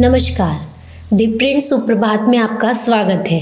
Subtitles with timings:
[0.00, 3.40] नमस्कार। दी प्रिंट सुप्रभात में आपका स्वागत है।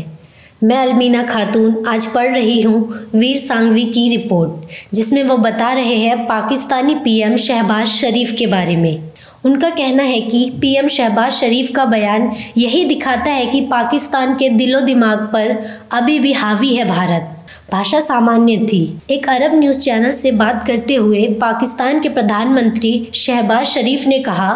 [0.63, 2.81] मैं अलमीना खातून आज पढ़ रही हूँ
[3.15, 8.77] वीर सांघवी की रिपोर्ट, जिसमें वो बता रहे हैं पाकिस्तानी पीएम शहबाज शरीफ के बारे
[8.77, 9.11] में।
[9.45, 14.49] उनका कहना है कि पीएम शहबाज शरीफ का बयान यही दिखाता है कि पाकिस्तान के
[14.49, 15.57] दिलो दिमाग पर
[15.93, 17.35] अभी भी हावी है भारत।
[17.73, 23.67] भाषा सामान्य थी। एक अरब न्यूज़ चैनल से बात करते हुए पाकिस्तान के प्रधानमंत्री शहबाज
[23.67, 24.53] शरीफ ने कहा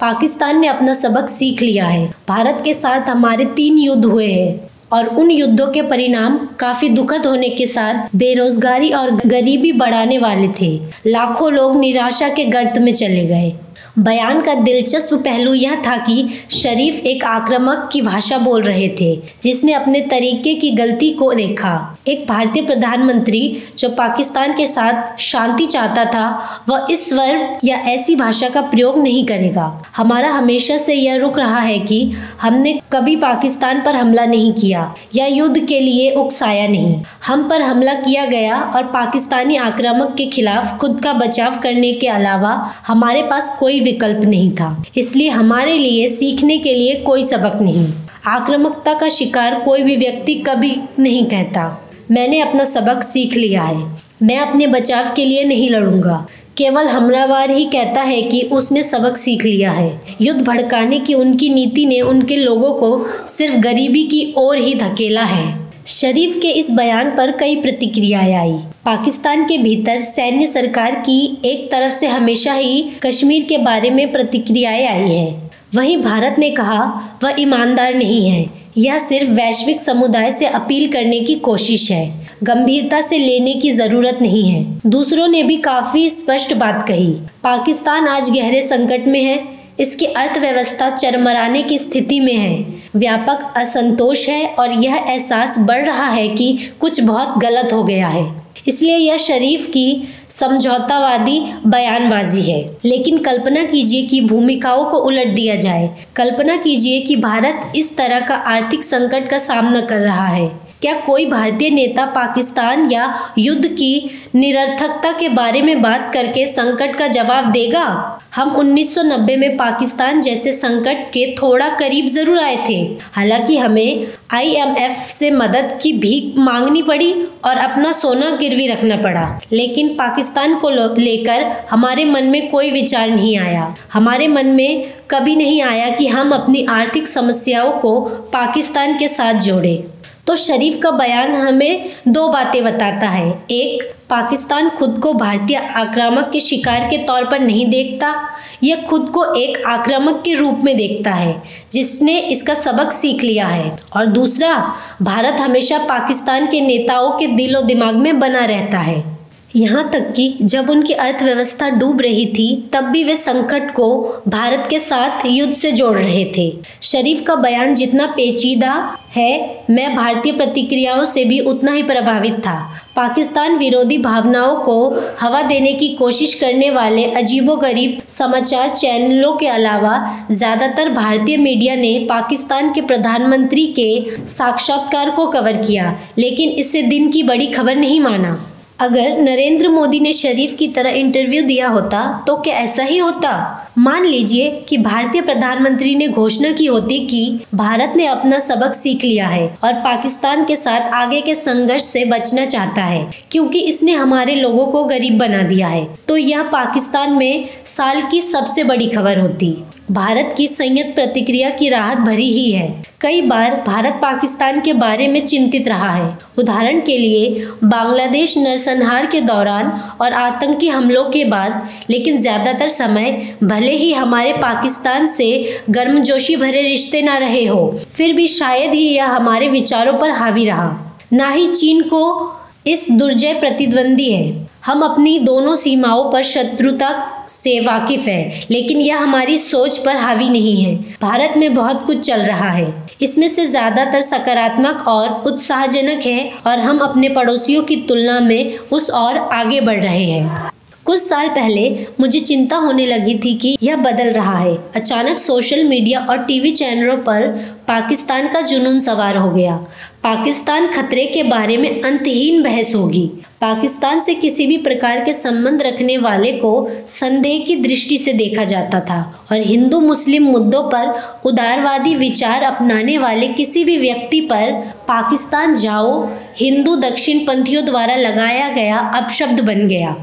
[0.00, 4.68] पाकिस्तान ने अपना सबक सीख लिया है। भारत के साथ हमारे तीन युद्ध हुए हैं
[4.92, 10.48] और उन युद्धों के परिणाम काफ़ी दुखद होने के साथ बेरोजगारी और गरीबी बढ़ाने वाले
[10.60, 13.52] थे। लाखों लोग निराशा के गर्त में चले गए।
[13.98, 19.14] बयान का दिलचस्प पहलू यह था कि शरीफ एक आक्रामक की भाषा बोल रहे थे,
[19.42, 23.40] जिसने अपने तरीके की गलती को देखा। एक भारतीय प्रधानमंत्री
[23.78, 26.26] जो पाकिस्तान के साथ शांति चाहता था,
[26.68, 31.38] वह इस स्वर या ऐसी भाषा का प्रयोग नहीं करेगा। हमारा हमेशा से यह रुक
[31.38, 36.68] रहा है कि हमने कभी पाकिस्तान पर हमला नहीं किया या युद्ध के लिए उकसाया
[36.68, 41.92] नहीं। हम पर हमला किया गया और पाकिस्तानी आक्रामक के खिलाफ खुद का बचाव करने
[41.92, 42.52] के अलावा
[42.86, 47.92] हमारे पास कोई विकल्प नहीं था। इसलिए हमारे लिए सीखने के लिए कोई सबक नहीं।
[48.26, 54.00] आक्रामकता का शिकार कोई भी व्यक्ति कभी नहीं कहता। मैंने अपना सबक सीख लिया है।
[54.22, 56.26] मैं अपने बचाव के लिए नहीं लड़ूँगा।
[56.56, 61.48] केवल हमलावर ही कहता है कि उसने सबक सीख लिया है। युद्ध भड़काने की उनकी
[61.48, 66.70] नीति ने उनके लोगों को सिर्फ़ गरीबी की ओर ही धकेला है। शरीफ के इस
[66.70, 68.52] बयान पर कई प्रतिक्रियाएँ आई।
[68.84, 74.12] पाकिस्तान के भीतर सैन्य सरकार की एक तरफ़ से हमेशा ही कश्मीर के बारे में
[74.12, 76.84] प्रतिक्रियाएँ आई है। वहीं भारत ने कहा,
[77.24, 83.00] वह ईमानदार नहीं है। यह सिर्फ़ वैश्विक समुदाय से अपील करने की कोशिश है। गंभीरता
[83.00, 88.30] से लेने की ज़रूरत नहीं है। दूसरों ने भी काफ़ी स्पष्ट बात कही। पाकिस्तान आज
[88.30, 94.72] गहरे संकट में है। इसकी अर्थव्यवस्था चरमराने की स्थिति में है। व्यापक असंतोष है और
[94.72, 99.66] यह एहसास बढ़ रहा है कि कुछ बहुत गलत हो गया है। इसलिए यह शरीफ
[99.66, 107.00] की समझौतावादी बयानबाजी है। लेकिन कल्पना कीजिए कि भूमिकाओं को उलट दिया जाए। कल्पना कीजिए
[107.00, 111.70] कि भारत इस तरह का आर्थिक संकट का सामना कर रहा है। क्या कोई भारतीय
[111.70, 118.12] नेता पाकिस्तान या युद्ध की निरर्थकता के बारे में बात करके संकट का जवाब देगा?
[118.34, 122.76] हम 1990 में पाकिस्तान जैसे संकट के थोड़ा करीब ज़रूर आए थे।
[123.12, 127.12] हालाँकि हमें आईएमएफ से मदद की भीख मांगनी पड़ी
[127.44, 133.10] और अपना सोना गिरवी रखना पड़ा। लेकिन पाकिस्तान को लेकर हमारे मन में कोई विचार
[133.10, 138.00] नहीं आया। हमारे मन में कभी नहीं आया कि हम अपनी आर्थिक समस्याओं को
[138.32, 139.84] पाकिस्तान के साथ जोड़े।
[140.26, 146.30] तो शरीफ का बयान हमें दो बातें बताता है। एक, पाकिस्तान खुद को भारतीय आक्रामक
[146.32, 148.28] के शिकार के तौर पर नहीं देखता,
[148.62, 151.42] यह खुद को एक आक्रामक के रूप में देखता है,
[151.72, 157.62] जिसने इसका सबक सीख लिया है। और दूसरा, भारत हमेशा पाकिस्तान के नेताओं के दिलो
[157.62, 159.15] दिमाग में बना रहता है।
[159.56, 163.86] यहाँ तक कि जब उनकी अर्थव्यवस्था डूब रही थी, तब भी वे संकट को
[164.28, 166.50] भारत के साथ युद्ध से जोड़ रहे थे।
[166.82, 168.72] शरीफ का बयान जितना पेचीदा
[169.10, 172.56] है, मैं भारतीय प्रतिक्रियाओं से भी उतना ही प्रभावित था।
[172.96, 174.88] पाकिस्तान विरोधी भावनाओं को
[175.20, 179.94] हवा देने की कोशिश करने वाले अजीबोगरीब समाचार चैनलों के अलावा
[180.30, 187.10] ज़्यादातर भारतीय मीडिया ने पाकिस्तान के प्रधानमंत्री के साक्षात्कार को कवर किया, लेकिन इससे दिन
[187.10, 188.36] की बड़ी खबर नहीं माना।
[188.80, 193.30] अगर नरेंद्र मोदी ने शरीफ की तरह इंटरव्यू दिया होता तो क्या ऐसा ही होता?
[193.78, 199.04] मान लीजिए कि भारतीय प्रधानमंत्री ने घोषणा की होती कि भारत ने अपना सबक सीख
[199.04, 203.92] लिया है और पाकिस्तान के साथ आगे के संघर्ष से बचना चाहता है, क्योंकि इसने
[203.92, 208.86] हमारे लोगों को गरीब बना दिया है। तो यह पाकिस्तान में साल की सबसे बड़ी
[208.86, 209.54] खबर होती।
[209.90, 215.06] भारत की संयत प्रतिक्रिया की राहत भरी ही है। कई बार भारत पाकिस्तान के बारे
[215.08, 216.06] में चिंतित रहा है।
[216.38, 219.70] उदाहरण के लिए, बांग्लादेश नरसंहार के दौरान
[220.00, 226.62] और आतंकी हमलों के बाद, लेकिन ज़्यादातर समय भले ही हमारे पाकिस्तान से गर्मजोशी भरे
[226.62, 231.30] रिश्ते ना रहे हो, फिर भी शायद ही यह हमारे विचारों पर हावी रहा। ना
[231.30, 232.32] ही चीन को
[232.66, 236.88] इस दुर्जय प्रतिद्वंदी है। हम अपनी दोनों सीमाओं पर शत्रुता
[237.28, 242.00] से वाकिफ है, लेकिन यह हमारी सोच पर हावी नहीं है। भारत में बहुत कुछ
[242.00, 242.66] चल रहा है।
[243.02, 248.90] इसमें से ज़्यादातर सकारात्मक और उत्साहजनक है और हम अपने पड़ोसियों की तुलना में उस
[248.92, 250.50] और आगे बढ़ रहे हैं।
[250.86, 255.64] कुछ साल पहले मुझे चिंता होने लगी थी कि यह बदल रहा है। अचानक सोशल
[255.64, 257.26] मीडिया और टीवी चैनलों पर
[257.68, 259.56] पाकिस्तान का जुनून सवार हो गया।
[260.02, 263.06] पाकिस्तान खतरे के बारे में अंतहीन बहस होगी।
[263.40, 268.44] पाकिस्तान से किसी भी प्रकार के संबंध रखने वाले को संदेह की दृष्टि से देखा
[268.44, 269.00] जाता था
[269.32, 270.94] और हिंदू मुस्लिम मुद्दों पर
[271.24, 274.52] उदारवादी विचार अपनाने वाले किसी भी व्यक्ति पर
[274.88, 279.96] पाकिस्तान जाओ, हिंदू दक्षिण पंथियों द्वारा लगाया गया अपशब्द बन गया।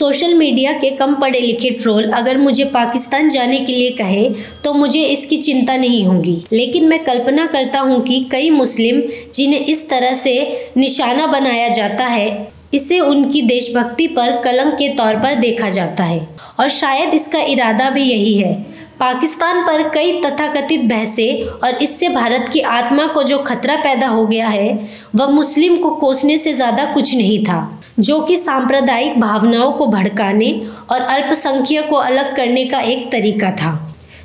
[0.00, 4.28] सोशल मीडिया के कम पढ़े लिखे ट्रोल अगर मुझे पाकिस्तान जाने के लिए कहे
[4.64, 9.00] तो मुझे इसकी चिंता नहीं होगी। लेकिन मैं कल्पना करता हूँ कि कई मुस्लिम,
[9.34, 15.16] जिन्हें इस तरह से निशाना बनाया जाता है, इसे उनकी देशभक्ति पर कलंक के तौर
[15.16, 16.28] पर देखा जाता है।
[16.60, 18.54] और शायद इसका इरादा भी यही है।
[19.00, 24.24] पाकिस्तान पर कई तथाकथित बहसें और इससे भारत की आत्मा को जो खतरा पैदा हो
[24.26, 27.60] गया है, वह मुस्लिम को कोसने से ज़्यादा कुछ नहीं था।
[28.00, 30.50] जो कि सांप्रदायिक भावनाओं को भड़काने
[30.90, 33.76] और अल्पसंख्यक को अलग करने का एक तरीका था।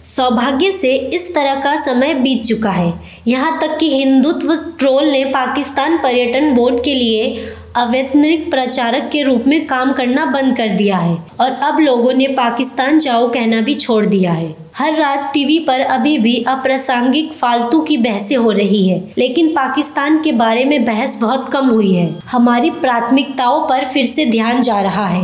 [0.06, 2.94] सौभाग्य से इस तरह का समय बीत चुका है।
[3.28, 9.48] यहाँ तक कि हिंदुत्व ट्रोल ने पाकिस्तान पर्यटन बोर्ड के लिए अवैतनिक प्रचारक के रूप
[9.48, 13.74] में काम करना बंद कर दिया है और अब लोगों ने पाकिस्तान जाओ कहना भी
[13.74, 18.88] छोड़ दिया है। हर रात टीवी पर अभी भी अप्रासंगिक फालतू की बहसें हो रही
[18.88, 24.06] है, लेकिन पाकिस्तान के बारे में बहस बहुत कम हुई है। हमारी प्राथमिकताओं पर फिर
[24.06, 25.24] से ध्यान जा रहा है,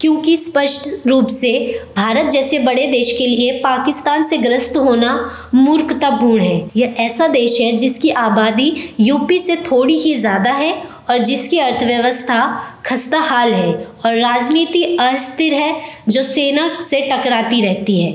[0.00, 1.52] क्योंकि स्पष्ट रूप से
[1.96, 5.14] भारत जैसे बड़े देश के लिए पाकिस्तान से ग्रस्त होना
[5.54, 10.72] मूर्खतापूर्ण है। यह ऐसा देश है जिसकी आबादी यूपी से थोड़ी ही ज़्यादा है
[11.10, 12.44] और जिसकी अर्थव्यवस्था
[12.86, 18.12] खस्ता हाल है और राजनीति अस्थिर है जो सेना से टकराती रहती है।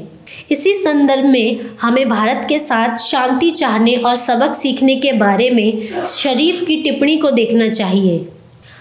[0.51, 6.03] इसी संदर्भ में हमें भारत के साथ शांति चाहने और सबक सीखने के बारे में
[6.05, 8.25] शरीफ की टिप्पणी को देखना चाहिए।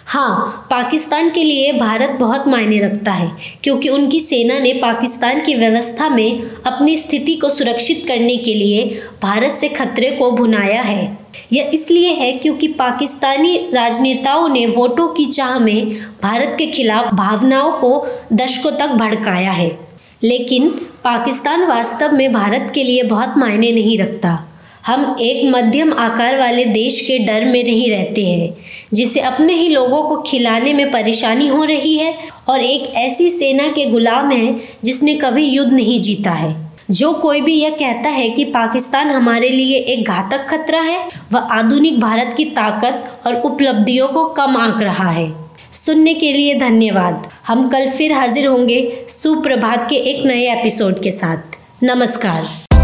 [0.07, 3.31] हाँ पाकिस्तान के लिए भारत बहुत मायने रखता है,
[3.65, 8.85] क्योंकि उनकी सेना ने पाकिस्तान की व्यवस्था में अपनी स्थिति को सुरक्षित करने के लिए
[9.23, 11.19] भारत से खतरे को भुनाया है।
[11.53, 15.91] यह इसलिए है क्योंकि पाकिस्तानी राजनेताओं ने वोटों की चाह में
[16.23, 19.71] भारत के खिलाफ भावनाओं को दशकों तक भड़काया है।
[20.23, 20.69] लेकिन
[21.07, 24.49] पाकिस्तान वास्तव में भारत के लिए बहुत मायने नहीं रखता।
[24.87, 28.57] हम एक मध्यम आकार वाले देश के डर में नहीं रहते हैं,
[28.95, 32.19] जिसे अपने ही लोगों को खिलाने में परेशानी हो रही है
[32.49, 36.55] और एक ऐसी सेना के गुलाम हैं जिसने कभी युद्ध नहीं जीता है।
[36.91, 41.41] जो कोई भी यह कहता है कि पाकिस्तान हमारे लिए एक घातक खतरा है, वह
[41.41, 45.46] आधुनिक भारत की ताकत और उपलब्धियों को कम आंक रहा है।
[45.77, 51.11] सुनने के लिए धन्यवाद। हम कल फिर हाजिर होंगे सुप्रभात के एक नए एपिसोड के
[51.11, 52.76] साथ। नमस्कार।